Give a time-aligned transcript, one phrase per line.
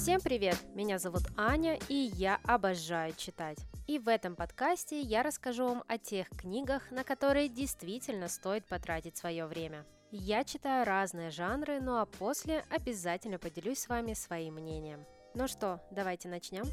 [0.00, 0.56] Всем привет!
[0.76, 3.58] Меня зовут Аня, и я обожаю читать.
[3.88, 9.16] И в этом подкасте я расскажу вам о тех книгах, на которые действительно стоит потратить
[9.16, 9.84] свое время.
[10.12, 15.04] Я читаю разные жанры, ну а после обязательно поделюсь с вами своим мнением.
[15.34, 16.64] Ну что, давайте начнем.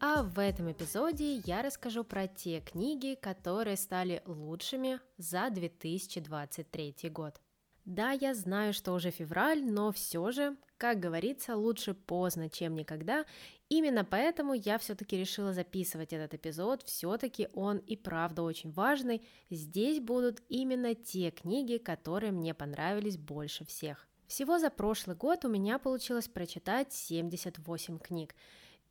[0.00, 7.40] А в этом эпизоде я расскажу про те книги, которые стали лучшими за 2023 год.
[7.84, 13.26] Да, я знаю, что уже февраль, но все же, как говорится, лучше поздно, чем никогда.
[13.68, 16.82] Именно поэтому я все-таки решила записывать этот эпизод.
[16.84, 19.26] Все-таки он и правда очень важный.
[19.50, 24.08] Здесь будут именно те книги, которые мне понравились больше всех.
[24.26, 28.34] Всего за прошлый год у меня получилось прочитать 78 книг.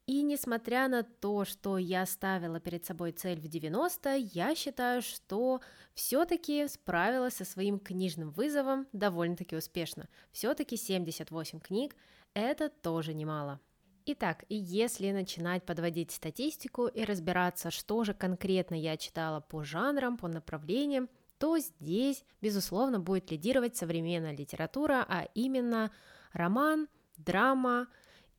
[0.06, 5.62] И несмотря на то, что я ставила перед собой цель в 90, я считаю, что
[5.94, 10.10] все-таки справилась со своим книжным вызовом довольно-таки успешно.
[10.34, 11.96] Все-таки 78 книг–
[12.34, 13.62] это тоже немало.
[14.06, 20.28] Итак, если начинать подводить статистику и разбираться, что же конкретно я читала по жанрам, по
[20.28, 25.92] направлениям, то здесь, безусловно, будет лидировать современная литература, а именно
[26.34, 27.88] роман, драма,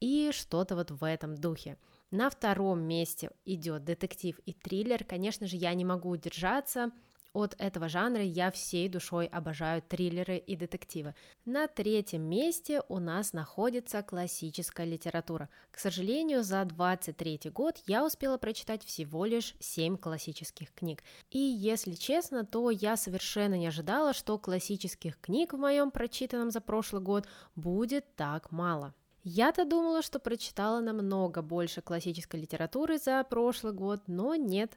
[0.05, 1.79] и что-то вот в этом духе.
[2.11, 5.03] На втором месте идет детектив и триллер.
[5.03, 6.93] Конечно же, я не могу удержаться
[7.33, 11.15] от этого жанра, я всей душой обожаю триллеры и детективы.
[11.47, 15.49] На третьем месте у нас находится классическая литература.
[15.71, 21.03] К сожалению, за 23 год я успела прочитать всего лишь 7 классических книг.
[21.31, 26.61] И если честно, то я совершенно не ожидала, что классических книг в моем прочитанном за
[26.61, 28.95] прошлый год будет так мало.
[29.25, 34.77] Я-то думала, что прочитала намного больше классической литературы за прошлый год, но нет.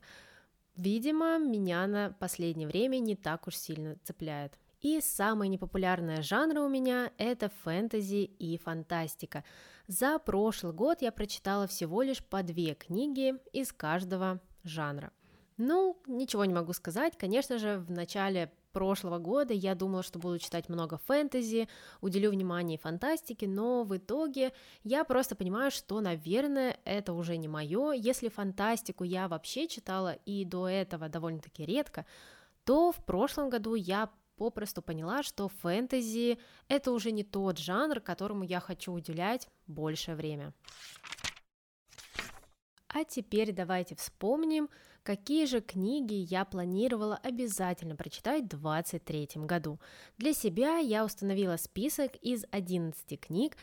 [0.77, 4.57] Видимо, меня на последнее время не так уж сильно цепляет.
[4.79, 9.43] И самые непопулярные жанры у меня– это фэнтези и фантастика.
[9.87, 15.11] За прошлый год я прочитала всего лишь по две книги из каждого жанра.
[15.57, 17.17] Ну, ничего не могу сказать.
[17.17, 21.67] Конечно же, в начале прошлого года я думала, что буду читать много фэнтези,
[21.99, 27.93] уделю внимание фантастике, но в итоге я просто понимаю, что, наверное, это уже не мое.
[27.93, 32.05] Если фантастику я вообще читала и до этого довольно-таки редко,
[32.66, 36.37] то в прошлом году я попросту поняла, что фэнтези—
[36.67, 40.54] это уже не тот жанр, которому я хочу уделять большее время.
[42.89, 44.70] А теперь давайте вспомним,
[45.07, 49.79] какие же книги я планировала обязательно прочитать в 2023 году.
[50.17, 53.55] Для себя я установила список из 11 книг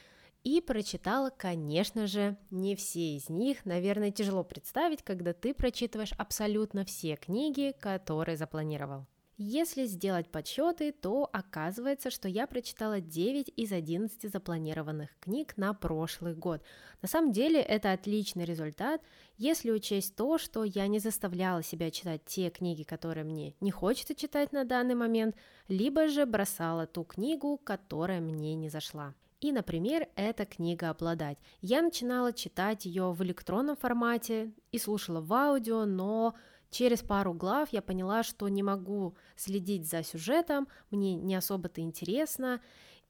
[0.42, 3.66] и прочитала, конечно же, не все из них.
[3.66, 9.04] Наверное, тяжело представить, когда ты прочитываешь абсолютно все книги, которые запланировал.
[9.36, 16.34] Если сделать подсчеты, то оказывается, что я прочитала 9 из 11 запланированных книг на прошлый
[16.34, 16.62] год.
[17.02, 19.02] На самом деле это отличный результат,
[19.36, 24.14] если учесть то, что я не заставляла себя читать те книги, которые мне не хочется
[24.14, 25.34] читать на данный момент,
[25.66, 29.14] либо же бросала ту книгу, которая мне не зашла.
[29.40, 31.38] И, например, эта книга «Обладать».
[31.60, 36.34] Я начинала читать ее в электронном формате и слушала в аудио, но
[36.74, 42.60] Через пару глав я поняла, что не могу следить за сюжетом, мне не особо-то интересно,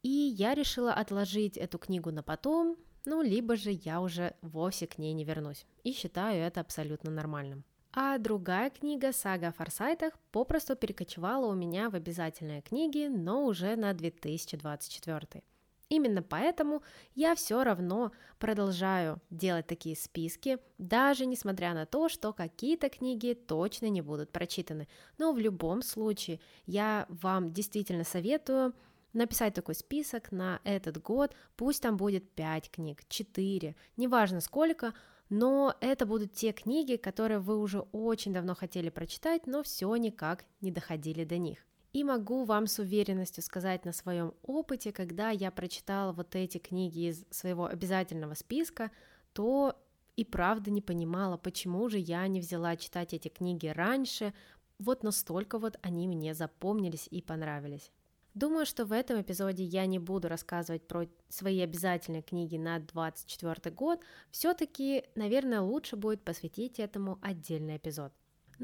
[0.02, 2.76] и я решила отложить эту книгу на потом,
[3.06, 7.64] ну, либо же я уже вовсе к ней не вернусь, и считаю это абсолютно нормальным.
[7.94, 13.76] А другая книга «Сага о форсайтах» попросту перекочевала у меня в обязательные книги, но уже
[13.76, 15.42] на 2024.
[15.88, 16.82] Именно поэтому
[17.14, 23.86] я все равно продолжаю делать такие списки, даже несмотря на то, что какие-то книги точно
[23.86, 24.88] не будут прочитаны.
[25.18, 28.74] Но в любом случае я вам действительно советую
[29.12, 34.92] написать такой список на этот год, пусть там будет 5 книг, 4, неважно сколько,
[35.28, 40.44] но это будут те книги, которые вы уже очень давно хотели прочитать, но все никак
[40.60, 41.64] не доходили до них.
[41.94, 47.10] И могу вам с уверенностью сказать на своем опыте, когда я прочитала вот эти книги
[47.10, 48.90] из своего обязательного списка,
[49.32, 49.80] то
[50.16, 54.34] и правда не понимала, почему же я не взяла читать эти книги раньше,
[54.80, 57.92] вот настолько вот они мне запомнились и понравились.
[58.34, 63.72] Думаю, что в этом эпизоде я не буду рассказывать про свои обязательные книги на 24
[63.72, 64.00] год,
[64.32, 68.12] все-таки, наверное, лучше будет посвятить этому отдельный эпизод.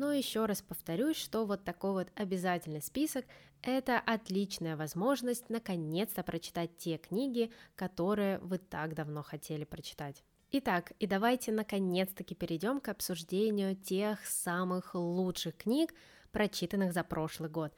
[0.00, 3.26] Но еще раз повторюсь, что вот такой вот обязательный список–
[3.62, 10.24] это отличная возможность наконец-то прочитать те книги, которые вы так давно хотели прочитать.
[10.52, 15.92] Итак, и давайте наконец-таки перейдем к обсуждению тех самых лучших книг,
[16.32, 17.74] прочитанных за прошлый год.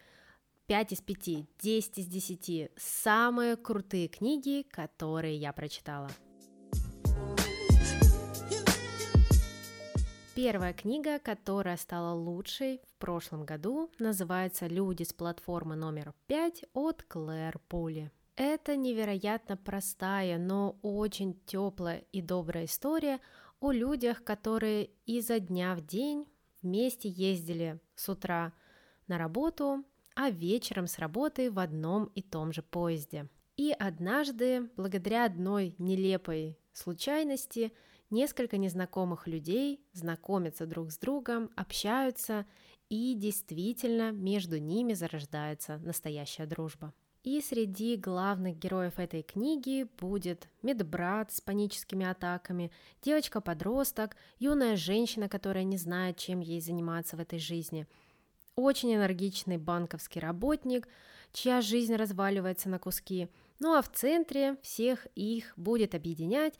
[0.66, 6.08] 5 из 5, 10 из 10– самые крутые книги, которые я прочитала.
[10.34, 17.02] Первая книга, которая стала лучшей в прошлом году, называется «Люди с платформы номер 5» от
[17.02, 18.10] Клэр Пули.
[18.36, 23.20] Это невероятно простая, но очень теплая и добрая история
[23.60, 26.26] о людях, которые изо дня в день
[26.62, 28.54] вместе ездили с утра
[29.08, 29.84] на работу,
[30.14, 33.28] а вечером с работы в одном и том же поезде.
[33.58, 37.70] И однажды, благодаря одной нелепой случайности,
[38.12, 42.44] Несколько незнакомых людей знакомятся друг с другом, общаются,
[42.90, 46.92] и действительно между ними зарождается настоящая дружба.
[47.22, 52.70] И среди главных героев этой книги будет медбрат с паническими атаками,
[53.00, 57.86] девочка-подросток, юная женщина, которая не знает, чем ей заниматься в этой жизни,
[58.56, 60.86] очень энергичный банковский работник,
[61.32, 63.28] чья жизнь разваливается на куски.
[63.58, 66.58] Ну а в центре всех их будет объединять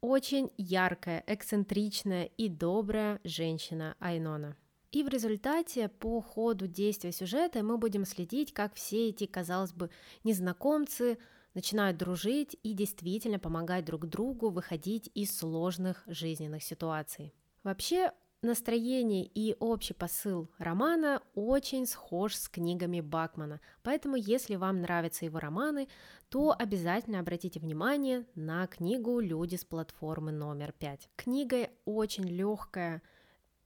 [0.00, 4.56] очень яркая, эксцентричная и добрая женщина Айнона.
[4.90, 9.90] И в результате по ходу действия сюжета мы будем следить, как все эти, казалось бы,
[10.24, 11.18] незнакомцы
[11.52, 17.34] начинают дружить и действительно помогать друг другу выходить из сложных жизненных ситуаций.
[17.64, 25.24] Вообще, Настроение и общий посыл романа очень схож с книгами Бакмана, поэтому если вам нравятся
[25.24, 25.88] его романы,
[26.28, 31.08] то обязательно обратите внимание на книгу «Люди с платформы номер 5».
[31.16, 33.02] Книга очень легкая,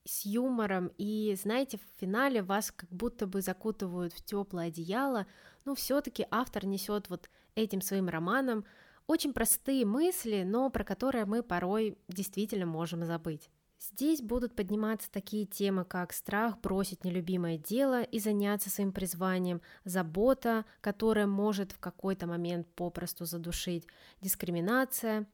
[0.06, 5.26] с юмором, и знаете, в финале вас как будто бы закутывают в теплое одеяло,
[5.66, 8.64] но все-таки автор несет вот этим своим романом
[9.06, 13.50] очень простые мысли, но про которые мы порой действительно можем забыть.
[13.90, 20.64] Здесь будут подниматься такие темы, как страх бросить нелюбимое дело и заняться своим призванием, забота,
[20.80, 23.88] которая может в какой-то момент попросту задушить,
[24.20, 25.26] дискриминация,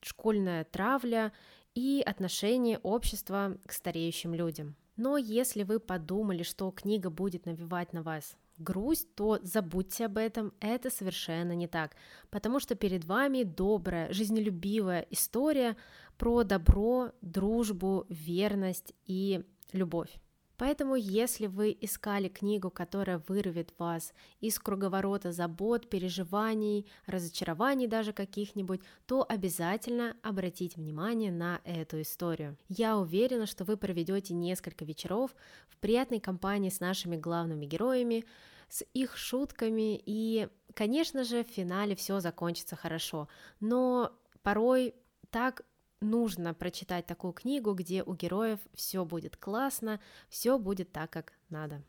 [0.00, 1.32] школьная травля
[1.76, 4.74] и отношение общества к стареющим людям.
[4.96, 10.52] Но если вы подумали, что книга будет навевать на вас грусть, то забудьте об этом,
[10.60, 11.94] это совершенно не так,
[12.30, 15.76] потому что перед вами добрая, жизнелюбивая история
[16.18, 20.10] про добро, дружбу, верность и любовь.
[20.58, 28.80] Поэтому, если вы искали книгу, которая вырвет вас из круговорота забот, переживаний, разочарований даже каких-нибудь,
[29.06, 32.58] то обязательно обратите внимание на эту историю.
[32.68, 35.32] Я уверена, что вы проведете несколько вечеров
[35.68, 38.24] в приятной компании с нашими главными героями,
[38.68, 43.28] с их шутками, и, конечно же, в финале все закончится хорошо.
[43.60, 44.12] Но
[44.42, 44.96] порой
[45.30, 45.62] так
[46.00, 51.82] нужно прочитать такую книгу, где у героев все будет классно, все будет так, как надо.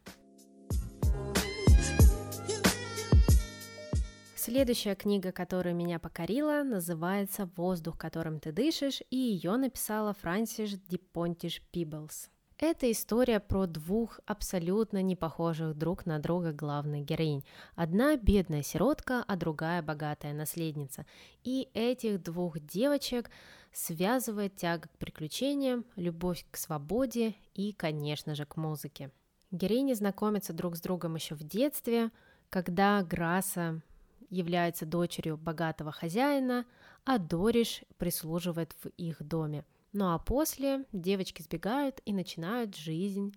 [4.35, 11.61] Следующая книга, которая меня покорила, называется «Воздух, которым ты дышишь», и ее написала Франсис Дипонтиш
[11.71, 12.29] Пиблс.
[12.57, 17.45] Это история про двух абсолютно не похожих друг на друга главных героинь.
[17.75, 21.05] Одна бедная сиротка, а другая богатая наследница.
[21.43, 23.29] И этих двух девочек
[23.71, 29.11] связывает тяга к приключениям, любовь к свободе и, конечно же, к музыке.
[29.51, 32.11] Героини знакомятся друг с другом еще в детстве,
[32.49, 33.81] когда Граса
[34.29, 36.65] является дочерью богатого хозяина,
[37.03, 43.33] а Дориш прислуживает в их доме– ну а после девочки сбегают и начинают жизнь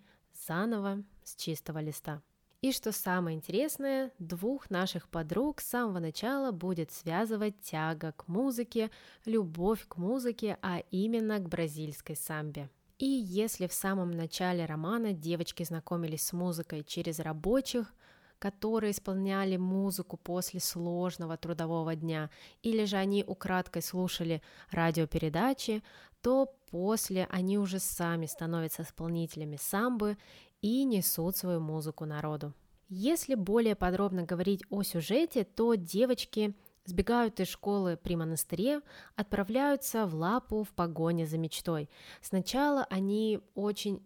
[0.47, 2.21] заново с чистого листа.
[2.63, 8.89] И что самое интересное, двух наших подруг с самого начала будет связывать тяга к музыке,
[9.25, 12.69] любовь к музыке, а именно к бразильской самбе.
[12.99, 17.93] И если в самом начале романа девочки знакомились с музыкой через рабочих,
[18.39, 22.29] которые исполняли музыку после сложного трудового дня,
[22.61, 24.41] или же они украдкой слушали
[24.71, 25.83] радиопередачи,
[26.21, 30.17] то после они уже сами становятся исполнителями самбы
[30.63, 32.53] и несут свою музыку народу.
[32.89, 36.55] Если более подробно говорить о сюжете, то девочки
[36.85, 38.81] сбегают из школы при монастыре,
[39.15, 41.89] отправляются в лапу в погоне за мечтой.
[42.21, 44.05] Сначала они очень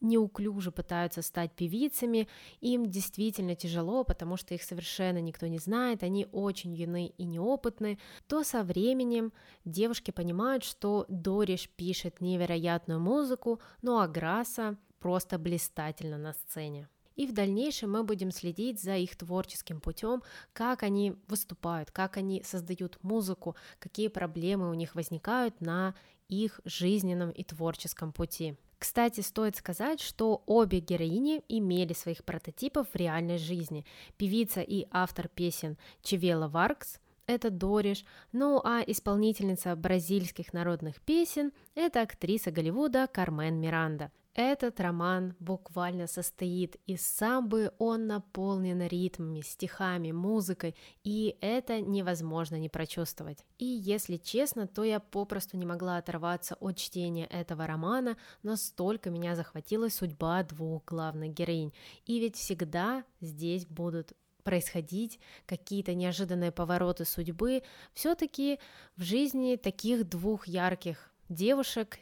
[0.00, 2.26] неуклюже пытаются стать певицами,
[2.60, 8.00] им действительно тяжело, потому что их совершенно никто не знает, они очень юны и неопытны,
[8.26, 9.32] то со временем
[9.64, 16.88] девушки понимают, что Дориш пишет невероятную музыку, ну а Граса просто блистательно на сцене.
[17.16, 22.42] И в дальнейшем мы будем следить за их творческим путем, как они выступают, как они
[22.42, 25.94] создают музыку, какие проблемы у них возникают на
[26.28, 28.56] их жизненном и творческом пути.
[28.78, 33.84] Кстати, стоит сказать, что обе героини имели своих прототипов в реальной жизни.
[34.16, 42.02] Певица и автор песен Чевела Варкс– это Дориш, ну а исполнительница бразильских народных песен– это
[42.02, 50.74] актриса Голливуда Кармен Миранда– этот роман буквально состоит из самбы, он наполнен ритмами, стихами, музыкой,
[51.04, 53.44] и это невозможно не прочувствовать.
[53.58, 59.36] И если честно, то я попросту не могла оторваться от чтения этого романа, настолько меня
[59.36, 61.74] захватила судьба двух главных героинь.
[62.06, 67.62] И ведь всегда здесь будут происходить какие-то неожиданные повороты судьбы,
[67.92, 68.58] все-таки
[68.96, 71.98] в жизни таких двух ярких девушек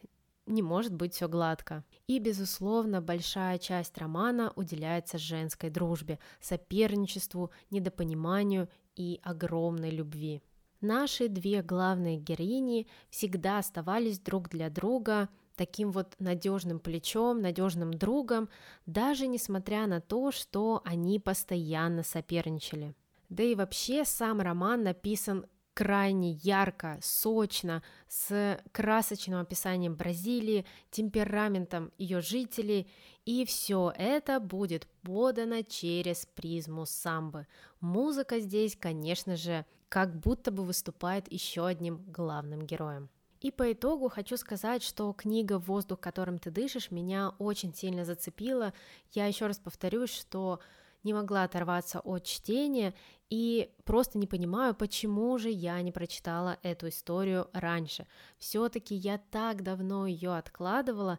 [0.47, 1.85] не может быть все гладко.
[2.07, 10.43] И, безусловно, большая часть романа уделяется женской дружбе, соперничеству, недопониманию и огромной любви.
[10.81, 18.49] Наши две главные героини всегда оставались друг для друга таким вот надежным плечом, надежным другом,
[18.87, 22.95] даже несмотря на то, что они постоянно соперничали.
[23.29, 25.45] Да и вообще сам роман написан
[25.81, 32.87] крайне ярко, сочно, с красочным описанием Бразилии, темпераментом ее жителей,
[33.25, 37.47] и все это будет подано через призму самбы.
[37.81, 43.09] Музыка здесь, конечно же, как будто бы выступает еще одним главным героем.
[43.41, 48.75] И по итогу хочу сказать, что книга «Воздух, которым ты дышишь» меня очень сильно зацепила.
[49.13, 50.61] Я еще раз повторюсь, что
[51.03, 52.95] не могла оторваться от чтения
[53.29, 58.07] и просто не понимаю, почему же я не прочитала эту историю раньше.
[58.39, 61.19] Все-таки я так давно ее откладывала,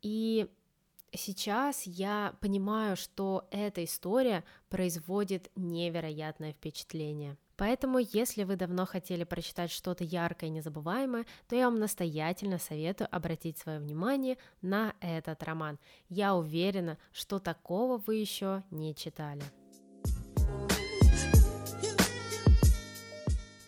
[0.00, 0.48] и
[1.12, 7.36] сейчас я понимаю, что эта история производит невероятное впечатление.
[7.56, 13.08] Поэтому, если вы давно хотели прочитать что-то яркое и незабываемое, то я вам настоятельно советую
[13.14, 15.78] обратить свое внимание на этот роман.
[16.08, 19.42] Я уверена, что такого вы еще не читали.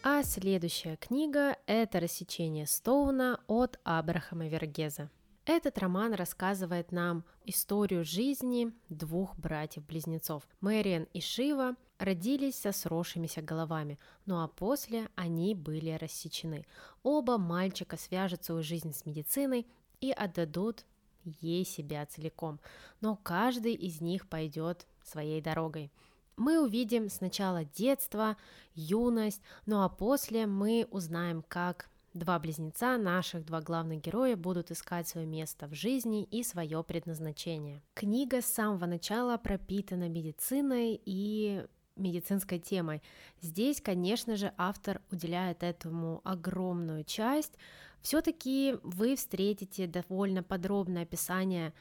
[0.07, 5.11] А следующая книга– это «Рассечение Стоуна» от Абрахама Вергеза.
[5.47, 10.47] Этот роман рассказывает нам историю жизни двух братьев-близнецов.
[10.61, 16.66] Мэриан и Шива родились со сросшимися головами, ну а после они были рассечены.
[17.02, 19.66] Оба мальчика свяжут свою жизнь с медициной
[20.00, 20.84] и отдадут
[21.24, 22.60] ей себя целиком,
[23.00, 25.90] но каждый из них пойдет своей дорогой–
[26.36, 28.36] мы увидим сначала детство,
[28.74, 35.06] юность, ну а после мы узнаем, как два близнеца, наших два главных героя, будут искать
[35.06, 37.82] свое место в жизни и свое предназначение.
[37.94, 41.64] Книга с самого начала пропитана медициной и
[41.96, 43.02] медицинской темой.
[43.40, 47.54] Здесь, конечно же, автор уделяет этому огромную часть.
[48.00, 51.72] Все-таки вы встретите довольно подробное описание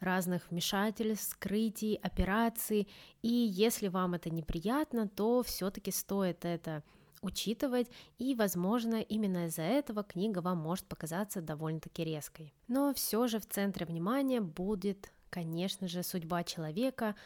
[0.00, 2.88] разных вмешательств, скрытий, операций,
[3.22, 6.82] и если вам это неприятно, то все-таки стоит это
[7.20, 12.54] учитывать, и, возможно, именно из-за этого книга вам может показаться довольно-таки резкой.
[12.68, 17.16] Но все же в центре внимания будет, конечно же, судьба человека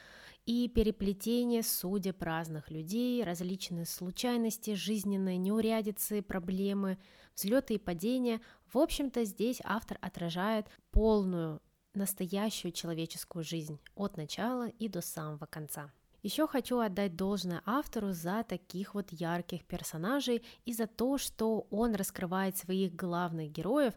[0.46, 6.98] и переплетение судеб разных людей, различные случайности, жизненные неурядицы, проблемы,
[7.34, 8.40] взлеты и падения.
[8.72, 11.60] В общем-то, здесь автор отражает полную
[11.94, 15.92] настоящую человеческую жизнь от начала и до самого конца.
[16.22, 21.94] Еще хочу отдать должное автору за таких вот ярких персонажей и за то, что он
[21.96, 23.94] раскрывает своих главных героев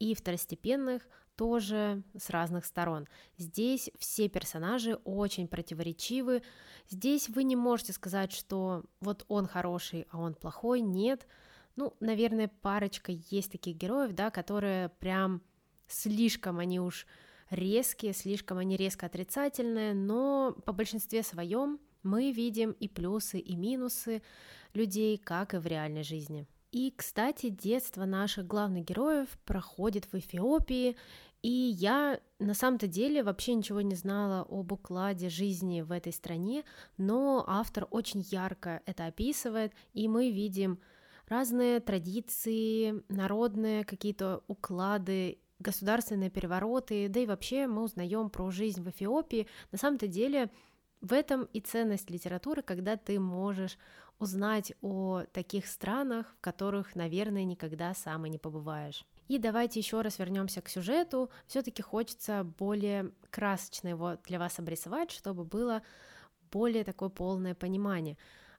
[0.00, 1.06] и второстепенных
[1.38, 3.06] тоже с разных сторон.
[3.36, 6.42] Здесь все персонажи очень противоречивы.
[6.90, 10.80] Здесь вы не можете сказать, что вот он хороший, а он плохой.
[10.80, 11.28] Нет.
[11.76, 15.40] Ну, наверное, парочка есть таких героев, да, которые прям
[15.86, 17.06] слишком они уж
[17.50, 24.22] резкие, слишком они резко отрицательные, но по большинстве своем мы видим и плюсы, и минусы
[24.74, 26.48] людей, как и в реальной жизни.
[26.70, 30.96] И, кстати, детство наших главных героев проходит в Эфиопии,
[31.40, 36.64] и я на самом-то деле вообще ничего не знала об укладе жизни в этой стране,
[36.98, 40.78] но автор очень ярко это описывает, и мы видим
[41.26, 48.90] разные традиции, народные какие-то уклады государственные перевороты, да и вообще мы узнаем про жизнь в
[48.90, 49.48] Эфиопии.
[49.72, 50.50] На самом-то деле
[51.00, 53.78] в этом и ценность литературы, когда ты можешь
[54.18, 59.06] узнать о таких странах, в которых, наверное, никогда сам и не побываешь.
[59.28, 61.30] И давайте еще раз вернемся к сюжету.
[61.46, 65.82] Все-таки хочется более красочно его для вас обрисовать, чтобы было
[66.50, 68.16] более такое полное понимание.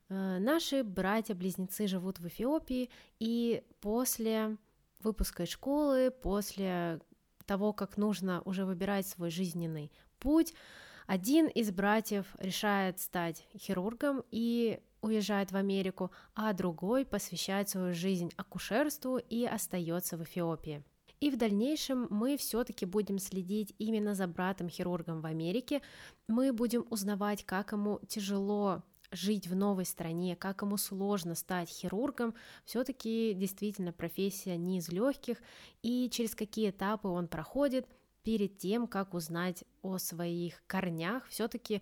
[0.09, 2.89] Э, наши братья-близнецы живут в Эфиопии,
[3.19, 4.57] и после
[5.01, 6.99] выпуска из школы, после
[7.45, 10.53] того, как нужно уже выбирать свой жизненный путь,
[11.09, 18.31] один из братьев решает стать хирургом и уезжает в Америку, а другой посвящает свою жизнь
[18.37, 20.83] акушерству и остается в Эфиопии.
[21.19, 25.81] И в дальнейшем мы все-таки будем следить именно за братом-хирургом в Америке.
[26.27, 32.35] Мы будем узнавать, как ему тяжело жить в новой стране, как ему сложно стать хирургом,
[32.65, 35.37] все-таки действительно профессия не из легких,
[35.81, 37.87] и через какие этапы он проходит
[38.23, 41.27] перед тем, как узнать о своих корнях.
[41.29, 41.81] Все-таки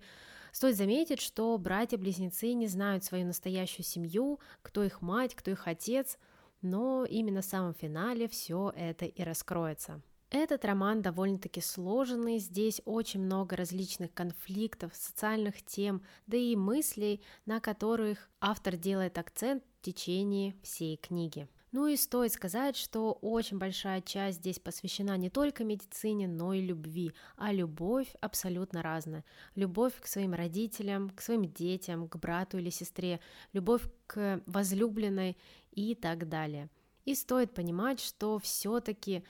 [0.52, 6.18] стоит заметить, что братья-близнецы не знают свою настоящую семью, кто их мать, кто их отец,
[6.62, 10.02] но именно в самом финале все это и раскроется.
[10.30, 17.60] Этот роман довольно-таки сложный, здесь очень много различных конфликтов, социальных тем, да и мыслей, на
[17.60, 21.48] которых автор делает акцент в течение всей книги.
[21.70, 26.62] Ну и стоит сказать, что очень большая часть здесь посвящена не только медицине, но и
[26.62, 29.24] любви, а любовь абсолютно разная.
[29.54, 33.20] Любовь к своим родителям, к своим детям, к брату или сестре,
[33.52, 35.36] любовь к возлюбленной
[35.72, 36.70] и так далее.
[37.04, 39.24] И стоит понимать, что все-таки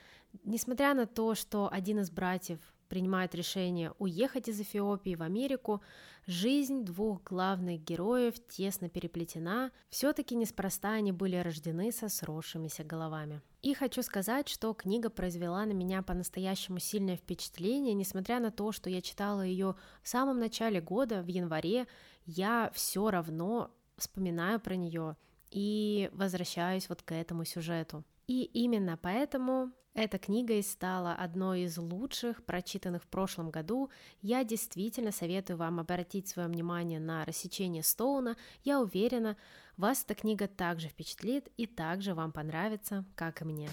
[0.44, 5.82] Несмотря на то, что один из братьев принимает решение уехать из Эфиопии в Америку,
[6.26, 13.40] жизнь двух главных героев тесно переплетена, все-таки неспроста они были рождены со сросшимися головами.
[13.62, 18.88] И хочу сказать, что книга произвела на меня по-настоящему сильное впечатление, несмотря на то, что
[18.88, 21.86] я читала ее в самом начале года, в январе,
[22.24, 25.16] я все равно вспоминаю про нее
[25.50, 28.04] и возвращаюсь вот к этому сюжету.
[28.28, 33.90] И именно поэтому эта книга и стала одной из лучших, прочитанных в прошлом году.
[34.20, 38.36] Я действительно советую вам обратить свое внимание на рассечение Стоуна.
[38.62, 39.38] Я уверена,
[39.78, 43.70] вас эта книга также впечатлит и также вам понравится, как и мне.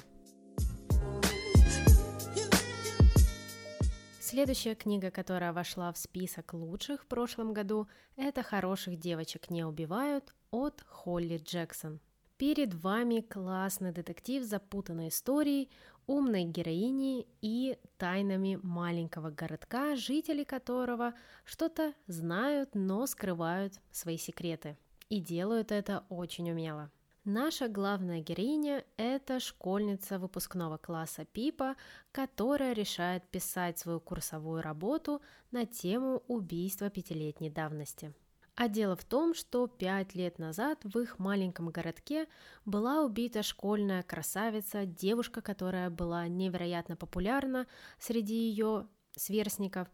[4.22, 10.34] Следующая книга, которая вошла в список лучших в прошлом году, это «Хороших девочек не убивают»
[10.50, 12.00] от Холли Джексон.
[12.38, 15.70] Перед вами классный детектив запутанной историей,
[16.06, 21.14] умной героини и тайнами маленького городка, жители которого
[21.46, 24.78] что-то знают, но скрывают свои секреты.
[25.08, 26.92] И делают это очень умело.
[27.24, 31.78] Наша главная героиня– это школьница выпускного класса Пипа,
[32.12, 35.22] которая решает писать свою курсовую работу
[35.52, 38.14] на тему убийства пятилетней давности–
[38.56, 42.28] а дело в том, что пять лет назад в их маленьком городке
[42.64, 47.68] была убита школьная красавица, девушка, которая была невероятно популярна
[48.00, 49.90] среди ее сверстников,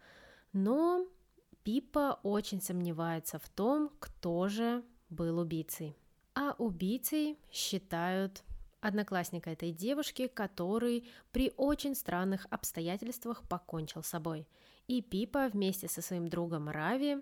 [0.54, 1.08] но
[1.64, 5.96] Пипа очень сомневается в том, кто же был убийцей.
[6.34, 8.44] А убийцей считают
[8.80, 14.48] одноклассника этой девушки, который при очень странных обстоятельствах покончил с собой.
[14.88, 17.22] И Пипа вместе со своим другом Рави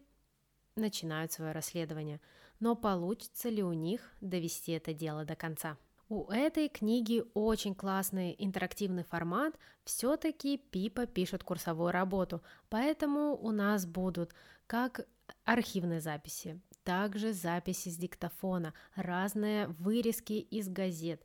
[0.80, 2.20] начинают свое расследование,
[2.60, 5.78] но получится ли у них довести это дело до конца?
[6.10, 13.86] У этой книги очень классный интерактивный формат, все-таки Пипа пишет курсовую работу, поэтому у нас
[13.86, 14.34] будут
[14.66, 15.06] как
[15.46, 21.22] архивные записи, также записи с диктофона, разные вырезки из газет.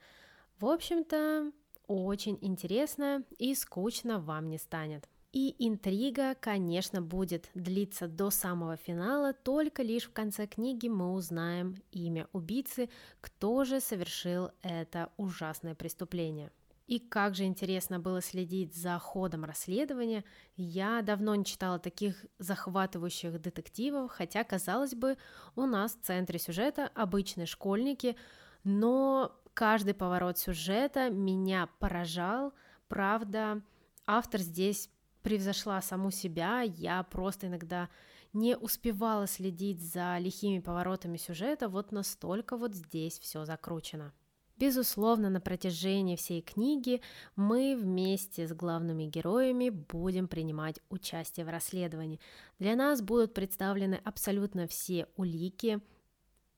[0.58, 1.50] В общем-то,
[1.86, 5.08] очень интересно и скучно вам не станет.
[5.34, 11.82] И интрига, конечно, будет длиться до самого финала, только лишь в конце книги мы узнаем
[11.90, 12.88] имя убийцы,
[13.20, 16.52] кто же совершил это ужасное преступление.
[16.86, 20.22] И как же интересно было следить за ходом расследования.
[20.56, 25.18] Я давно не читала таких захватывающих детективов, хотя, казалось бы,
[25.56, 28.14] у нас в центре сюжета обычные школьники,
[28.62, 32.52] но каждый поворот сюжета меня поражал.
[32.86, 33.62] Правда,
[34.06, 34.90] автор здесь
[35.24, 37.88] превзошла саму себя, я просто иногда
[38.34, 44.12] не успевала следить за лихими поворотами сюжета, вот настолько вот здесь все закручено.
[44.56, 47.00] Безусловно, на протяжении всей книги
[47.34, 52.20] мы вместе с главными героями будем принимать участие в расследовании.
[52.60, 55.80] Для нас будут представлены абсолютно все улики,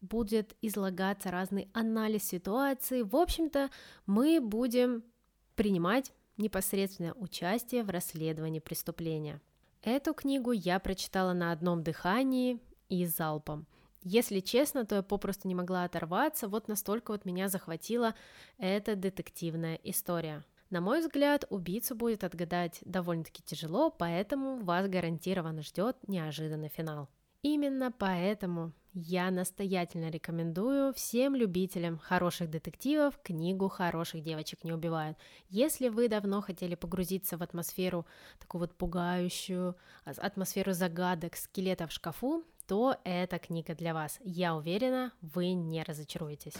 [0.02, 3.02] будет излагаться разный анализ ситуации.
[3.02, 3.70] В общем-то,
[4.04, 5.04] мы будем
[5.54, 9.40] принимать непосредственное участие в расследовании преступления.
[9.82, 13.66] Эту книгу я прочитала на одном дыхании и залпом.
[14.02, 18.14] Если честно, то я попросту не могла оторваться, вот настолько вот меня захватила
[18.58, 20.44] эта детективная история.
[20.70, 27.08] На мой взгляд, убийцу будет отгадать довольно-таки тяжело, поэтому вас гарантированно ждет неожиданный финал.
[27.46, 35.16] Именно поэтому я настоятельно рекомендую всем любителям хороших детективов книгу «Хороших девочек не убивают».
[35.48, 38.04] Если вы давно хотели погрузиться в атмосферу,
[38.40, 44.18] такую вот пугающую, а, атмосферу загадок, скелетов в шкафу, то эта книга для вас.
[44.24, 46.56] Я уверена, вы не разочаруетесь.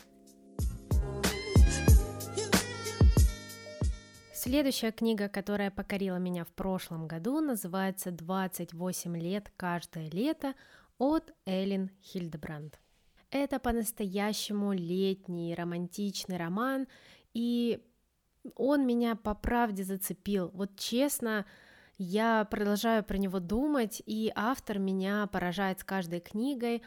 [4.47, 10.55] Следующая книга, которая покорила меня в прошлом году, называется «28 лет каждое лето»
[10.99, 12.79] от Эллен Хильдебранд.
[13.33, 16.87] Это по-настоящему летний романтичный роман,
[17.35, 17.85] и
[18.55, 20.53] он меня по правде зацепил.
[20.55, 21.45] Вот честно,
[21.99, 26.85] я продолжаю про него думать, и автор меня поражает с каждой книгой.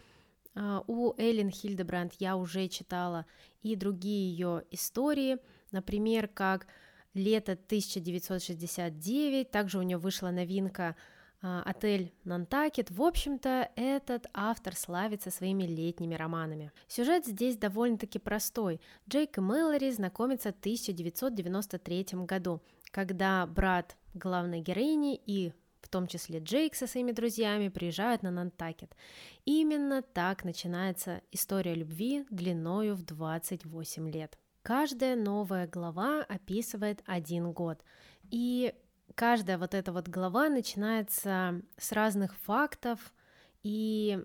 [0.56, 3.26] А, у Эллен Хильдебранд я уже читала
[3.64, 5.40] и другие ее истории,
[5.72, 6.68] например, как
[7.14, 10.96] «Лето 1969», также у нее вышла новинка
[11.42, 12.92] а, отель Нантакет.
[12.92, 16.72] В общем-то, этот автор славится своими летними романами.
[16.88, 18.82] Сюжет здесь довольно-таки простой.
[19.08, 26.40] Джейк и Мэлори знакомятся в 1993 году, когда брат главной героини и в том числе
[26.40, 28.96] Джейк со своими друзьями приезжают на Нантакет.
[29.46, 34.38] Именно так начинается история любви длиною в 28 лет.
[34.70, 37.80] Каждая новая глава описывает один год.
[38.30, 38.72] И
[39.16, 43.00] каждая вот эта вот глава начинается с разных фактов
[43.64, 44.24] и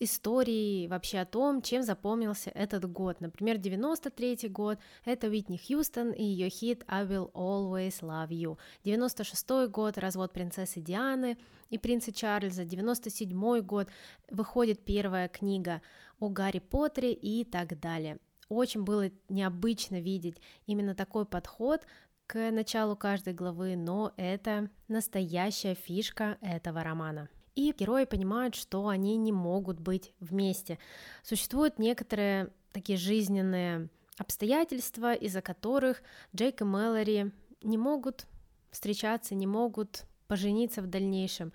[0.00, 3.20] историй вообще о том, чем запомнился этот год.
[3.20, 8.56] Например, 93 год— это Уитни Хьюстон и ее хит «I will always love you».
[8.84, 11.36] 96 год— развод принцессы Дианы
[11.68, 12.64] и принца Чарльза.
[12.64, 13.88] 97 год—
[14.30, 15.82] выходит первая книга
[16.20, 18.18] о Гарри Поттере и так далее.
[18.48, 21.86] Очень было необычно видеть именно такой подход
[22.26, 27.28] к началу каждой главы, но это настоящая фишка этого романа.
[27.54, 30.78] И герои понимают, что они не могут быть вместе.
[31.22, 36.02] Существуют некоторые такие жизненные обстоятельства, из-за которых
[36.34, 38.26] Джейк и Мэлори не могут
[38.70, 41.52] встречаться, не могут пожениться в дальнейшем.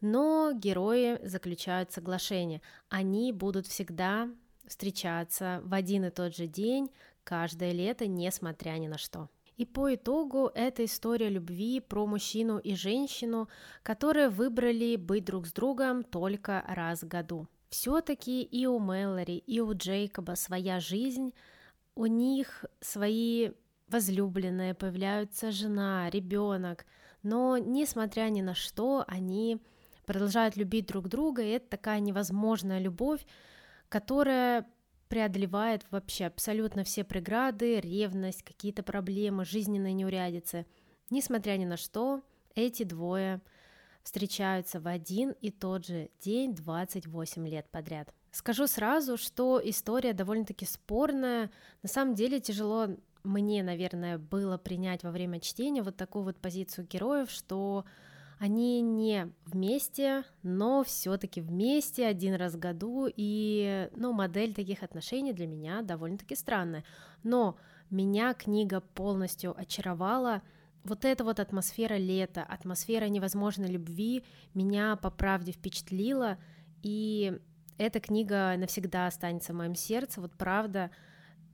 [0.00, 2.62] Но герои заключают соглашение.
[2.88, 4.28] Они будут всегда
[4.66, 6.90] встречаться в один и тот же день
[7.24, 9.28] каждое лето, несмотря ни на что.
[9.56, 13.48] И по итогу это история любви про мужчину и женщину,
[13.82, 17.46] которые выбрали быть друг с другом только раз в году.
[17.68, 21.32] Все-таки и у Мэлори, и у Джейкоба своя жизнь,
[21.94, 23.50] у них свои
[23.88, 26.86] возлюбленные, появляются жена, ребенок,
[27.22, 29.60] но несмотря ни на что, они
[30.06, 33.24] продолжают любить друг друга, и это такая невозможная любовь,
[33.92, 34.66] которая
[35.08, 40.64] преодолевает вообще абсолютно все преграды, ревность, какие-то проблемы, жизненные неурядицы.
[41.10, 42.22] Несмотря ни на что,
[42.54, 43.42] эти двое
[44.02, 48.14] встречаются в один и тот же день 28 лет подряд.
[48.30, 51.50] Скажу сразу, что история довольно-таки спорная.
[51.82, 56.86] На самом деле тяжело мне, наверное, было принять во время чтения вот такую вот позицию
[56.86, 57.84] героев, что
[58.42, 65.32] они не вместе, но все-таки вместе один раз в году, и, ну, модель таких отношений
[65.32, 66.82] для меня довольно-таки странная.
[67.22, 67.56] Но
[67.88, 70.42] меня книга полностью очаровала,
[70.82, 74.24] вот эта вот атмосфера лета, атмосфера невозможной любви
[74.54, 76.36] меня по правде впечатлила,
[76.82, 77.38] и
[77.78, 80.90] эта книга навсегда останется в моем сердце, вот правда,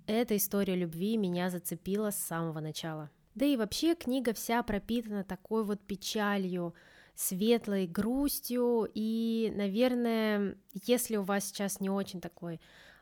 [0.07, 3.11] эта история любви меня зацепила с самого начала.
[3.39, 6.75] Да и вообще книга вся пропитана такой вот печалью,
[7.15, 12.61] светлой грустью, и, наверное, если у вас сейчас не очень такой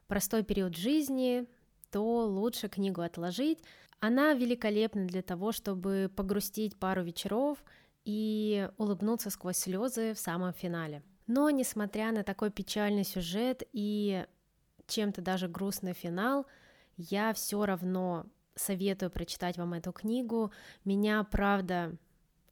[0.09, 1.47] простой период жизни,
[1.91, 3.61] то лучше книгу отложить.
[3.99, 7.65] Она великолепна для того, чтобы погрустить пару вечеров
[8.05, 11.03] и улыбнуться сквозь слезы в самом финале.
[11.27, 14.27] Но, несмотря на такой печальный сюжет и
[14.87, 16.45] чем-то даже грустный финал,
[16.99, 20.51] я все равно советую прочитать вам эту книгу.
[20.85, 21.97] Меня, правда,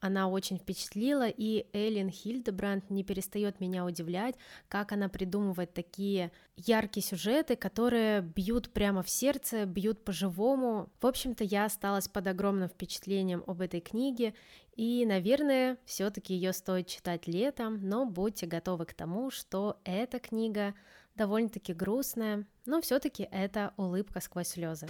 [0.05, 4.35] она очень впечатлила, и Эллен Хильдебранд не перестает меня удивлять,
[4.69, 10.91] как она придумывает такие яркие сюжеты, которые бьют прямо в сердце, бьют по-живому.
[11.01, 14.35] В общем-то, я осталась под огромным впечатлением об этой книге,
[14.77, 20.75] и, наверное, все-таки ее стоит читать летом, но будьте готовы к тому, что эта книга
[21.15, 24.87] довольно-таки грустная, но все-таки это улыбка сквозь слезы.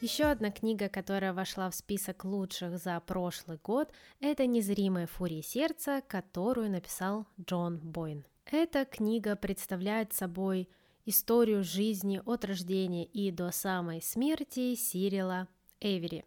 [0.00, 6.02] Еще одна книга, которая вошла в список лучших за прошлый год, это «Незримая фурия сердца»,
[6.06, 8.24] которую написал Джон Бойн.
[8.46, 10.68] Эта книга представляет собой
[11.04, 15.48] историю жизни от рождения и до самой смерти Сирила
[15.80, 16.24] Эвери.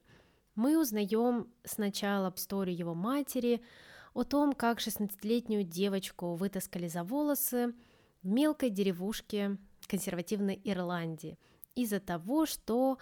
[0.55, 3.61] Мы узнаем сначала историю его матери,
[4.13, 7.73] о том, как 16-летнюю девочку вытаскали за волосы
[8.21, 9.57] в мелкой деревушке
[9.87, 11.39] консервативной Ирландии
[11.73, 12.97] из-за того, что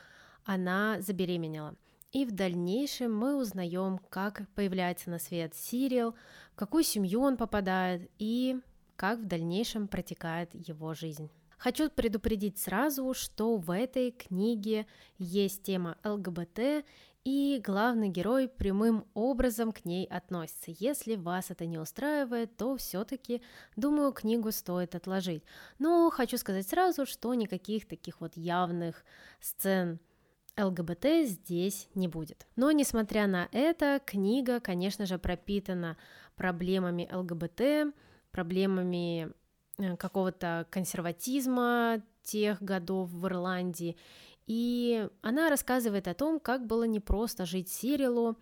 [0.45, 1.75] она забеременела.
[2.11, 6.15] И в дальнейшем мы узнаем, как появляется на свет Сирил,
[6.53, 8.59] в какую семью он попадает и
[8.95, 11.29] как в дальнейшем протекает его жизнь.
[11.59, 16.85] Хочу предупредить сразу, что в этой книге есть тема ЛГБТ,
[17.25, 20.71] и главный герой прямым образом к ней относится.
[20.79, 23.41] Если вас это не устраивает, то все-таки,
[23.75, 25.43] думаю, книгу стоит отложить.
[25.79, 29.03] Но хочу сказать сразу, что никаких таких вот явных
[29.41, 29.99] сцен
[30.59, 32.47] ЛГБТ здесь не будет.
[32.55, 35.97] Но несмотря на это, книга, конечно же, пропитана
[36.35, 37.93] проблемами ЛГБТ,
[38.31, 39.31] проблемами
[39.79, 43.95] Э, какого-то консерватизма тех годов в Ирландии.
[44.45, 48.35] И она рассказывает о том, как было непросто жить Сирилу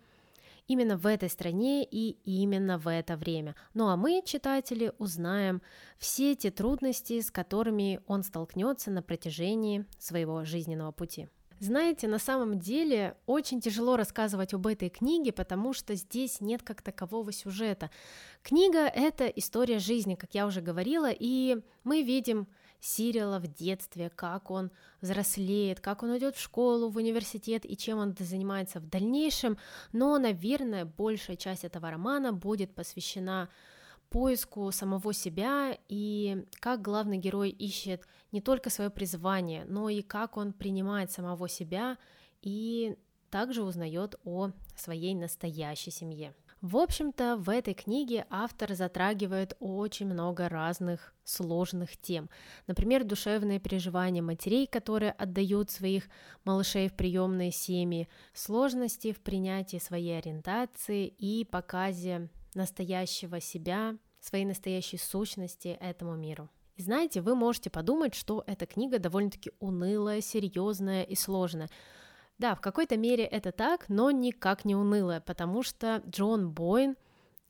[0.66, 3.54] именно в этой стране и именно в это время.
[3.72, 5.62] Ну а мы, читатели, узнаем
[5.96, 11.28] все те трудности, с которыми он столкнется на протяжении своего жизненного пути.
[11.60, 16.82] Знаете, на самом деле очень тяжело рассказывать об этой книге, потому что здесь нет как
[16.82, 17.90] такового сюжета.
[18.42, 22.46] Книга— это история жизни, как я уже говорила, и мы видим
[22.80, 27.98] Сирила в детстве, как он взрослеет, как он идет в школу, в университет и чем
[27.98, 29.58] он занимается в дальнейшем,
[29.92, 33.48] но, наверное, большая часть этого романа будет посвящена
[34.10, 40.36] поиску самого себя и как главный герой ищет не только свое призвание, но и как
[40.36, 41.98] он принимает самого себя
[42.42, 42.96] и
[43.30, 46.34] также узнает о своей настоящей семье.
[46.60, 52.28] В общем-то, в этой книге автор затрагивает очень много разных сложных тем.
[52.66, 56.08] Например, душевные переживания матерей, которые отдают своих
[56.44, 64.98] малышей в приемные семьи, сложности в принятии своей ориентации и показе настоящего себя, своей настоящей
[64.98, 66.48] сущности этому миру.
[66.76, 71.68] И знаете, вы можете подумать, что эта книга довольно-таки унылая, серьезная и сложная.
[72.38, 76.96] Да, в какой-то мере это так, но никак не унылая, потому что Джон Бойн–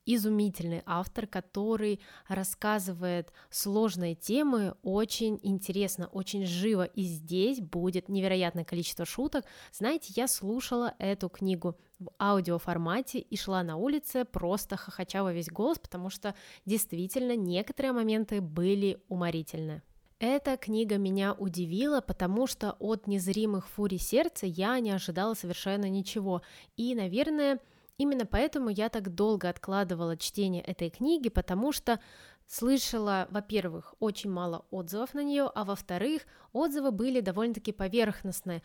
[0.09, 9.05] изумительный автор, который рассказывает сложные темы очень интересно, очень живо, и здесь будет невероятное количество
[9.05, 9.45] шуток.
[9.71, 15.49] Знаете, я слушала эту книгу в аудиоформате и шла на улице просто хохоча во весь
[15.49, 16.35] голос, потому что
[16.65, 19.83] действительно некоторые моменты были уморительны.
[20.21, 26.43] Эта книга меня удивила, потому что от незримых фурий сердца я не ожидала совершенно ничего.
[26.77, 27.61] И, наверное,
[27.99, 31.99] Именно поэтому я так долго откладывала чтение этой книги, потому что
[32.47, 38.63] слышала, во-первых, очень мало отзывов на нее, а во-вторых, отзывы были довольно-таки поверхностные.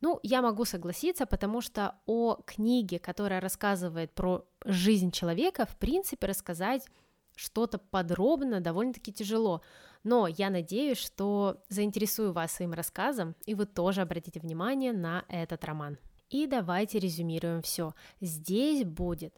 [0.00, 6.26] Ну, я могу согласиться, потому что о книге, которая рассказывает про жизнь человека, в принципе,
[6.26, 6.86] рассказать
[7.36, 9.62] что-то подробно довольно-таки тяжело.
[10.02, 15.64] Но я надеюсь, что заинтересую вас своим рассказом, и вы тоже обратите внимание на этот
[15.64, 15.98] роман.
[16.30, 17.94] И давайте резюмируем все.
[18.20, 19.34] Здесь будет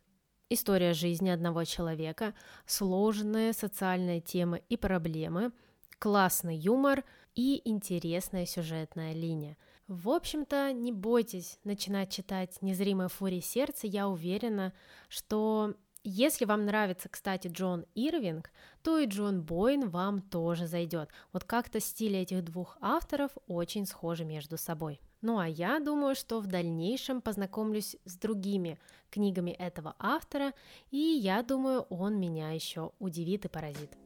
[0.49, 2.35] история жизни одного человека,
[2.67, 5.53] сложные социальные темы и проблемы,
[5.99, 9.57] классный юмор и интересная сюжетная линия.
[9.89, 14.73] В общем-то, не бойтесь начинать читать «Незримая фурия сердца», я уверена,
[15.09, 18.51] что если вам нравится, кстати, Джон Ирвинг,
[18.83, 21.11] то и Джон Бойн вам тоже зайдет.
[21.33, 25.01] Вот как-то стили этих двух авторов очень схожи между собой.
[25.21, 28.79] Ну а я думаю, что в дальнейшем познакомлюсь с другими
[29.11, 30.53] книгами этого автора,
[30.91, 33.97] и я думаю, он меня еще удивит и поразит.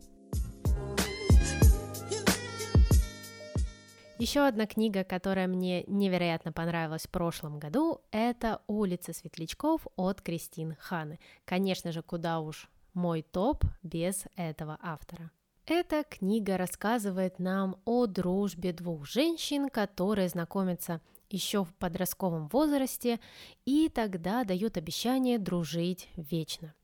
[4.21, 10.77] Еще одна книга, которая мне невероятно понравилась в прошлом году, это «Улица светлячков» от Кристин
[10.79, 11.19] Ханы.
[11.47, 15.31] Конечно же, куда уж мой топ без этого автора.
[15.65, 23.21] Эта книга рассказывает нам о дружбе двух женщин, которые знакомятся еще в подростковом возрасте
[23.65, 26.75] и тогда дают обещание дружить вечно.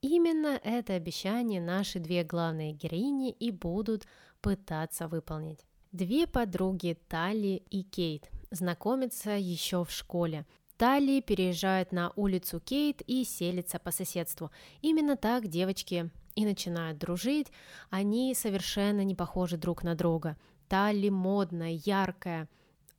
[0.00, 4.04] Именно это обещание наши две главные героини и будут
[4.40, 5.64] пытаться выполнить.
[5.92, 10.46] Две подруги Тали и Кейт знакомятся еще в школе.
[10.78, 14.50] Тали переезжает на улицу Кейт и селится по соседству.
[14.80, 17.48] Именно так девочки и начинают дружить,
[17.90, 20.38] они совершенно не похожи друг на друга.
[20.66, 22.48] Талли модная, яркая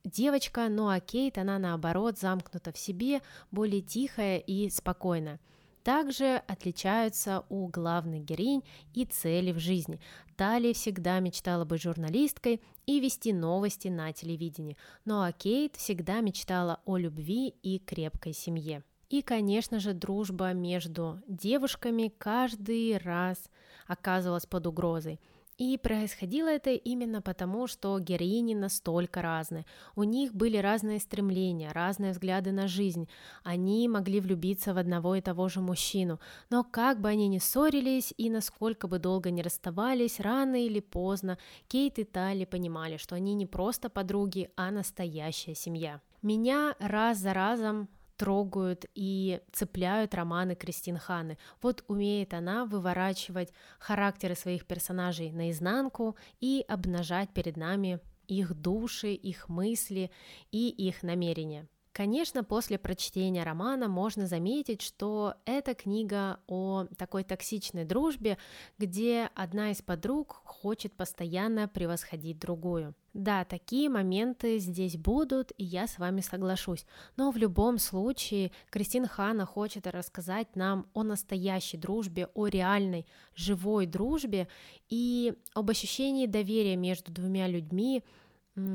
[0.03, 5.39] девочка, ну а Кейт, она наоборот замкнута в себе, более тихая и спокойная.
[5.83, 9.99] Также отличаются у главных героинь и цели в жизни.
[10.37, 16.79] Талли всегда мечтала быть журналисткой и вести новости на телевидении, ну а Кейт всегда мечтала
[16.85, 18.83] о любви и крепкой семье.
[19.09, 23.37] И, конечно же, дружба между девушками каждый раз
[23.85, 25.19] оказывалась под угрозой.
[25.57, 29.65] И происходило это именно потому, что героини настолько разные.
[29.95, 33.07] У них были разные стремления, разные взгляды на жизнь.
[33.43, 36.19] Они могли влюбиться в одного и того же мужчину.
[36.49, 41.37] Но как бы они ни ссорились и насколько бы долго не расставались, рано или поздно
[41.67, 46.01] Кейт и Тали понимали, что они не просто подруги, а настоящая семья.
[46.23, 51.37] Меня раз за разом трогают и цепляют романы Кристин Ханы.
[51.61, 59.49] Вот умеет она выворачивать характеры своих персонажей наизнанку и обнажать перед нами их души, их
[59.49, 60.11] мысли
[60.51, 61.67] и их намерения.
[61.93, 68.39] Конечно, после прочтения романа можно заметить, что это книга о такой токсичной дружбе,
[68.79, 72.95] где одна из подруг хочет постоянно превосходить другую.
[73.13, 76.85] Да, такие моменты здесь будут, и я с вами соглашусь.
[77.15, 83.85] Но в любом случае Кристин Хана хочет рассказать нам о настоящей дружбе, о реальной, живой
[83.85, 84.47] дружбе
[84.89, 88.03] и об ощущении доверия между двумя людьми,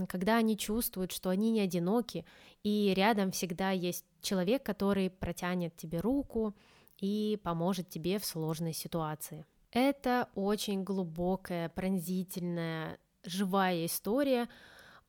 [0.08, 2.24] когда они чувствуют, что они не одиноки,
[2.62, 6.54] и рядом всегда есть человек, который протянет тебе руку
[7.00, 9.46] и поможет тебе в сложной ситуации.
[9.72, 14.48] Это очень глубокая, пронзительная, живая история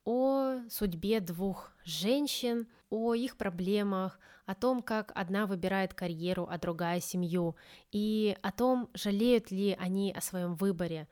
[0.04, 7.00] о судьбе двух женщин, о их проблемах, о том, как одна выбирает карьеру, а другая
[7.00, 7.56] семью,
[7.92, 11.06] и о том, жалеют ли они о своем выборе,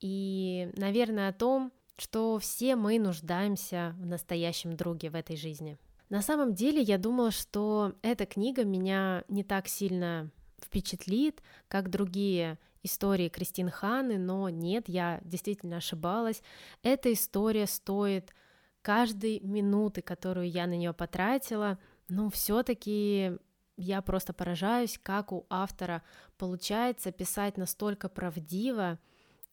[0.00, 5.78] и, наверное, о том, что все мы нуждаемся в настоящем друге в этой жизни.
[6.08, 12.58] На самом деле я думала, что эта книга меня не так сильно впечатлит, как другие
[12.84, 16.42] истории Кристин Ханы, но нет, я действительно ошибалась.
[16.82, 18.32] Эта история стоит
[18.82, 23.38] каждой минуты, которую я на нее потратила, но все-таки
[23.76, 26.02] я просто поражаюсь, как у автора
[26.38, 28.98] получается писать настолько правдиво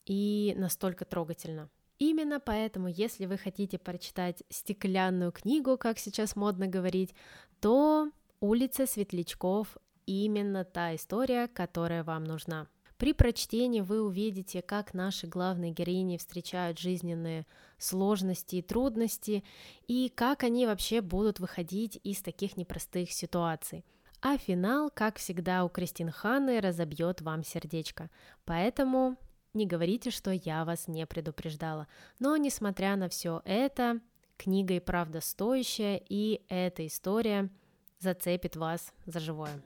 [0.06, 1.70] и настолько трогательно.
[1.98, 7.14] Именно поэтому, если вы хотите прочитать стеклянную книгу, как сейчас модно говорить,
[7.60, 12.68] то «Улица светлячков» именно та история, которая вам нужна.
[13.02, 17.48] При прочтении вы увидите, как наши главные героини встречают жизненные
[17.80, 19.44] сложности и трудности,
[19.88, 23.84] и как они вообще будут выходить из таких непростых ситуаций.
[24.22, 28.12] А финал, как всегда у Кристин Ханны, разобьет вам сердечко.
[28.46, 29.18] Поэтому
[29.56, 31.88] не говорите, что я вас не предупреждала.
[32.20, 34.00] Но, несмотря на все это,
[34.38, 37.50] книга и правда стоящая, и эта история
[37.98, 39.60] зацепит вас за живое.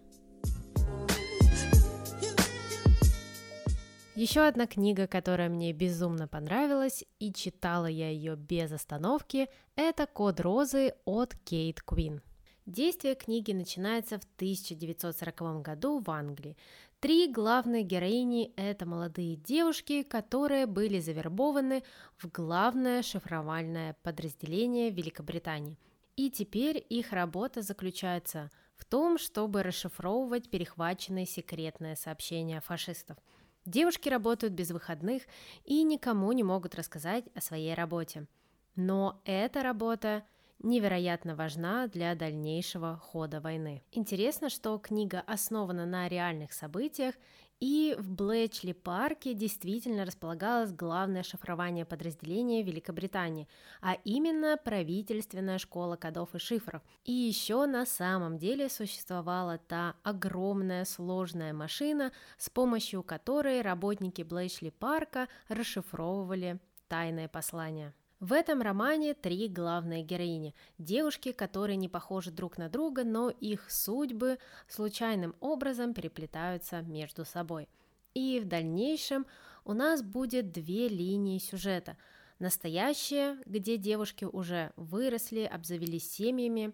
[4.16, 10.40] Еще одна книга, которая мне безумно понравилась, и читала я ее без остановки, это «Код
[10.40, 12.22] розы» от Кейт Квин.
[12.66, 16.56] Действие книги начинается в 1940 году в Англии.
[17.02, 21.84] Три главные героини– это молодые девушки, которые были завербованы
[22.16, 25.78] в главное шифровальное подразделение Великобритании.
[26.16, 33.18] И теперь их работа заключается в том, чтобы расшифровывать перехваченные секретные сообщения фашистов.
[33.66, 35.24] Девушки работают без выходных
[35.64, 38.28] и никому не могут рассказать о своей работе.
[38.76, 40.24] Но эта работа
[40.60, 43.84] невероятно важна для дальнейшего хода войны.
[43.92, 47.16] Интересно, что книга основана на реальных событиях,
[47.60, 53.48] и в Блэчли парке действительно располагалось главное шифрование подразделения Великобритании,
[53.82, 56.82] а именно правительственная школа кодов и шифров.
[57.06, 64.70] И еще на самом деле существовала та огромная сложная машина, с помощью которой работники Блэчли
[64.70, 67.94] парка расшифровывали тайные послания.
[68.22, 73.70] В этом романе три главные героини– девушки, которые не похожи друг на друга, но их
[73.70, 77.68] судьбы случайным образом переплетаются между собой.
[78.14, 79.26] И в дальнейшем
[79.66, 81.98] у нас будет две линии сюжета.
[82.40, 86.74] Настоящее, где девушки уже выросли, обзавелись семьями,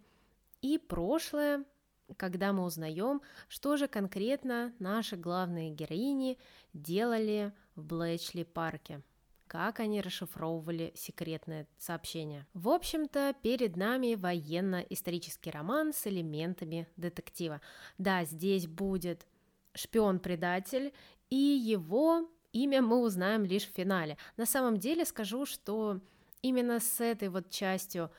[0.62, 1.66] и прошлое,
[2.18, 6.38] когда мы узнаем, что же конкретно наши главные героини
[6.74, 9.02] делали в Блэчли парке
[9.52, 12.48] как они расшифровывали секретное сообщение.
[12.54, 17.60] В общем-то, перед нами военно-исторический роман с элементами детектива.
[17.98, 19.28] Да, здесь будет
[19.74, 20.94] шпион-предатель,
[21.30, 24.16] и его имя мы узнаем лишь в финале.
[24.38, 26.00] На самом деле скажу, что
[26.42, 28.10] именно с этой вот частью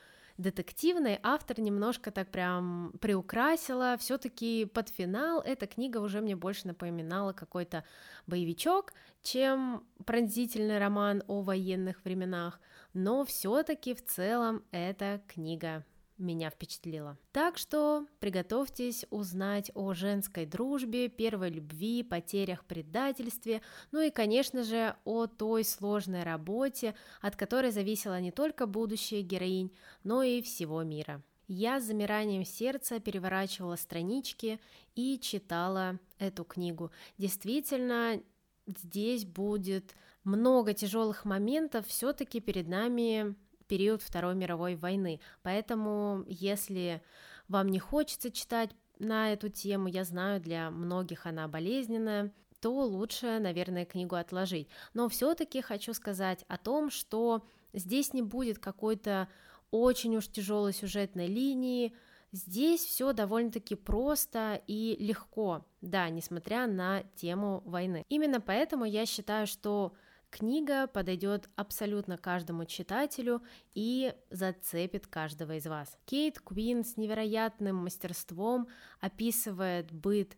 [0.42, 3.96] детективной автор немножко так прям приукрасила.
[3.98, 7.84] Все-таки под финал эта книга уже мне больше напоминала какой-то
[8.26, 12.60] боевичок, чем пронзительный роман о военных временах.
[12.92, 15.84] Но все-таки в целом эта книга
[16.22, 17.18] меня впечатлила.
[17.32, 23.60] Так что приготовьтесь узнать о женской дружбе, первой любви, потерях, предательстве,
[23.90, 29.72] ну и, конечно же, о той сложной работе, от которой зависело не только будущее героинь,
[30.04, 31.22] но и всего мира.
[31.48, 34.60] Я с замиранием сердца переворачивала странички
[34.94, 36.90] и читала эту книгу.
[37.18, 38.22] Действительно,
[38.66, 39.94] здесь будет
[40.24, 43.34] много тяжелых моментов, все-таки перед нами
[43.66, 45.20] период Второй мировой войны.
[45.42, 47.02] Поэтому, если
[47.48, 53.38] вам не хочется читать на эту тему, я знаю, для многих она болезненная, то лучше,
[53.40, 54.68] наверное, книгу отложить.
[54.94, 59.28] Но все-таки хочу сказать о том, что здесь не будет какой-то
[59.70, 61.92] очень уж тяжелой сюжетной линии,
[62.34, 68.06] Здесь все довольно-таки просто и легко, да, несмотря на тему войны.
[68.08, 69.92] Именно поэтому я считаю, что
[70.32, 73.42] книга подойдет абсолютно каждому читателю
[73.74, 75.96] и зацепит каждого из вас.
[76.06, 78.66] Кейт Куин с невероятным мастерством
[79.00, 80.36] описывает быт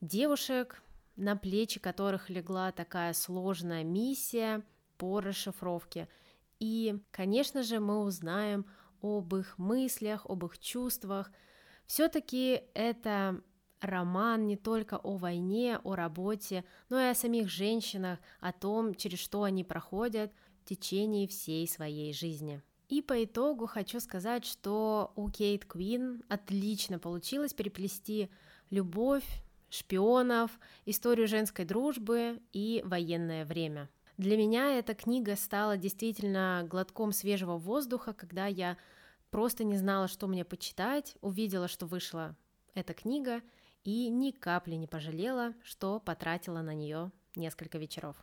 [0.00, 0.82] девушек,
[1.16, 4.62] на плечи которых легла такая сложная миссия
[4.98, 6.08] по расшифровке.
[6.58, 8.66] И, конечно же, мы узнаем
[9.00, 11.30] об их мыслях, об их чувствах.
[11.86, 13.40] Все-таки это
[13.80, 19.18] роман не только о войне, о работе, но и о самих женщинах, о том, через
[19.18, 22.62] что они проходят в течение всей своей жизни.
[22.88, 28.30] И по итогу хочу сказать, что у Кейт Квин отлично получилось переплести
[28.70, 29.26] любовь,
[29.68, 33.90] шпионов, историю женской дружбы и военное время.
[34.16, 38.76] Для меня эта книга стала действительно глотком свежего воздуха, когда я
[39.30, 42.36] просто не знала, что мне почитать, увидела, что вышла
[42.74, 43.42] эта книга,
[43.84, 48.16] и ни капли не пожалела, что потратила на нее несколько вечеров.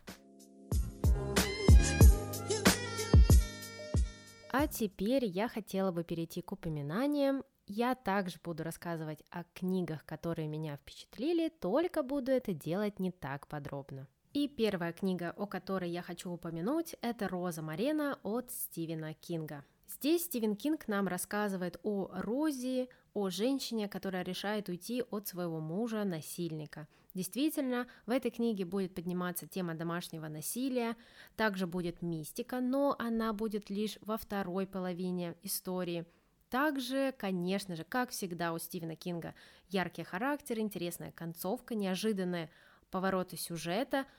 [4.58, 7.44] А теперь я хотела бы перейти к упоминаниям.
[7.66, 13.48] Я также буду рассказывать о книгах, которые меня впечатлили, только буду это делать не так
[13.48, 14.06] подробно.
[14.32, 19.64] И первая книга, о которой я хочу упомянуть, это «Роза Марена» от Стивена Кинга.
[19.88, 26.88] Здесь Стивен Кинг нам рассказывает о Рози, о женщине, которая решает уйти от своего мужа-насильника.
[27.14, 30.96] Действительно, в этой книге будет подниматься тема домашнего насилия,
[31.36, 36.04] также будет мистика, но она будет лишь во второй половине истории.
[36.50, 39.34] Также, конечно же, как всегда у Стивена Кинга,
[39.68, 42.50] яркий характер, интересная концовка, неожиданные
[42.90, 44.04] повороты сюжета–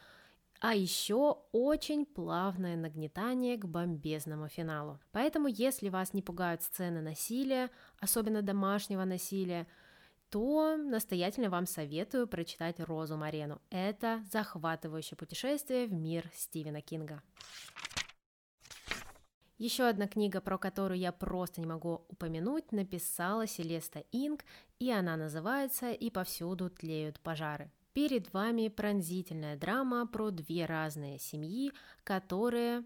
[0.60, 5.00] а еще очень плавное нагнетание к бомбезному финалу.
[5.12, 9.68] Поэтому, если вас не пугают сцены насилия, особенно домашнего насилия,
[10.30, 13.62] то настоятельно вам советую прочитать «Розу Марену».
[13.70, 17.22] Это захватывающее путешествие в мир Стивена Кинга.
[19.58, 24.44] Еще одна книга, про которую я просто не могу упомянуть, написала Селеста Инг,
[24.78, 27.72] и она называется «И повсюду тлеют пожары».
[27.98, 31.72] Перед вами пронзительная драма про две разные семьи,
[32.04, 32.84] которые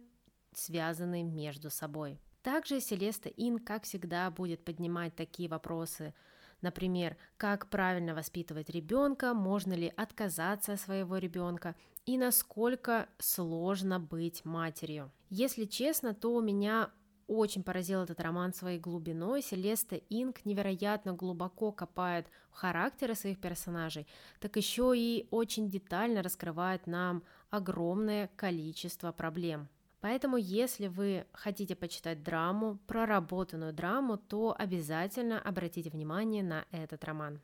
[0.53, 2.17] связаны между собой.
[2.43, 6.13] Также Селеста Ин, как всегда, будет поднимать такие вопросы,
[6.61, 14.45] например, как правильно воспитывать ребенка, можно ли отказаться от своего ребенка и насколько сложно быть
[14.45, 15.11] матерью.
[15.29, 16.89] Если честно, то у меня
[17.31, 19.41] очень поразил этот роман своей глубиной.
[19.41, 24.05] Селеста Инг невероятно глубоко копает в характеры своих персонажей,
[24.39, 29.69] так еще и очень детально раскрывает нам огромное количество проблем.
[30.01, 37.39] Поэтому, если вы хотите почитать драму, проработанную драму, то обязательно обратите внимание на этот роман.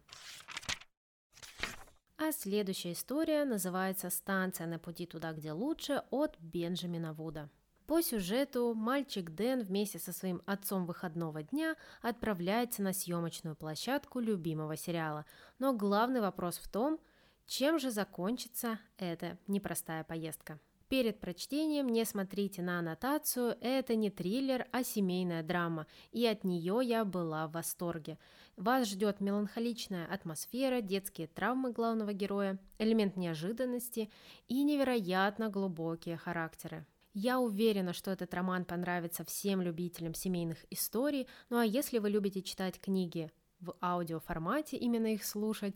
[2.18, 7.48] А следующая история называется «Станция на пути туда, где лучше» от Бенджамина Вуда.
[7.88, 14.76] По сюжету мальчик Дэн вместе со своим отцом выходного дня отправляется на съемочную площадку любимого
[14.76, 15.26] сериала.
[15.58, 17.00] Но главный вопрос в том,
[17.46, 20.60] чем же закончится эта непростая поездка.
[20.90, 26.82] Перед прочтением не смотрите на аннотацию, это не триллер, а семейная драма, и от нее
[26.84, 28.20] я была в восторге.
[28.58, 34.12] Вас ждет меланхоличная атмосфера, детские травмы главного героя, элемент неожиданности
[34.50, 36.86] и невероятно глубокие характеры.
[37.20, 42.44] Я уверена, что этот роман понравится всем любителям семейных историй, ну а если вы любите
[42.44, 45.74] читать книги в аудиоформате, именно их слушать,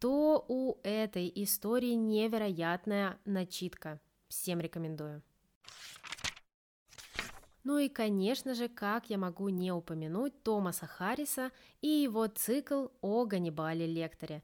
[0.00, 4.00] то у этой истории невероятная начитка.
[4.26, 5.22] Всем рекомендую.
[7.62, 13.26] Ну и, конечно же, как я могу не упомянуть Томаса Харриса и его цикл о
[13.26, 14.42] Ганнибале Лекторе.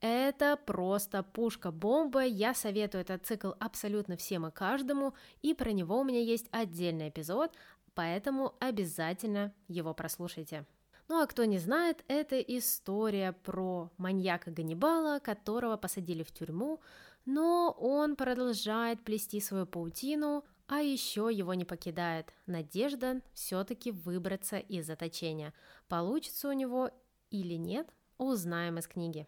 [0.00, 6.04] Это просто пушка-бомба, я советую этот цикл абсолютно всем и каждому, и про него у
[6.04, 7.52] меня есть отдельный эпизод,
[7.94, 10.66] поэтому обязательно его прослушайте.
[11.08, 16.80] Ну а кто не знает, это история про маньяка Ганнибала, которого посадили в тюрьму,
[17.24, 24.86] но он продолжает плести свою паутину, а еще его не покидает надежда все-таки выбраться из
[24.86, 25.54] заточения.
[25.88, 26.90] Получится у него
[27.30, 27.88] или нет,
[28.18, 29.26] узнаем из книги.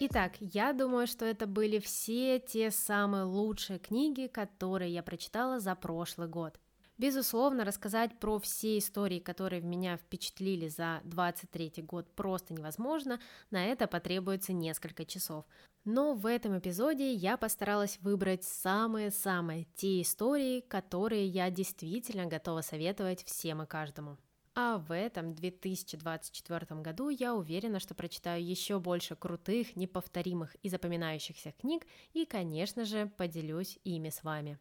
[0.00, 5.74] Итак, я думаю, что это были все те самые лучшие книги, которые я прочитала за
[5.74, 6.60] прошлый год.
[6.98, 13.20] Безусловно, рассказать про все истории, которые в меня впечатлили за 23 год, просто невозможно,
[13.50, 15.44] на это потребуется несколько часов.
[15.84, 23.24] Но в этом эпизоде я постаралась выбрать самые-самые те истории, которые я действительно готова советовать
[23.24, 24.16] всем и каждому.
[24.60, 31.52] А в этом 2024 году я уверена, что прочитаю еще больше крутых, неповторимых и запоминающихся
[31.52, 34.58] книг и, конечно же, поделюсь ими с вами.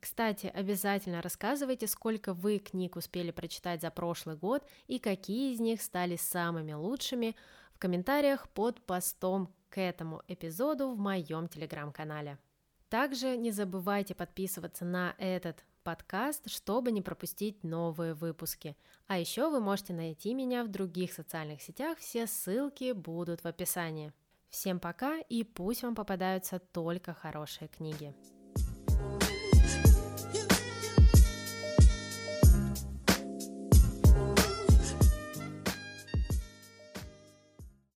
[0.00, 5.80] Кстати, обязательно рассказывайте, сколько вы книг успели прочитать за прошлый год и какие из них
[5.80, 7.34] стали самыми лучшими
[7.72, 12.36] в комментариях под постом к этому эпизоду в моем телеграм-канале.
[12.90, 18.76] Также не забывайте подписываться на этот подкаст, чтобы не пропустить новые выпуски.
[19.06, 24.12] А еще вы можете найти меня в других социальных сетях, все ссылки будут в описании.
[24.50, 28.14] Всем пока и пусть вам попадаются только хорошие книги.